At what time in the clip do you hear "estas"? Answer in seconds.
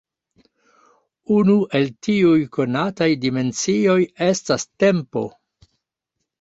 4.33-4.69